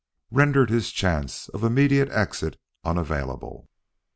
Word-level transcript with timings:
rendered 0.31 0.69
this 0.69 0.89
chance 0.89 1.47
of 1.49 1.63
immediate 1.63 2.09
exit 2.09 2.57
unavailable. 2.83 3.69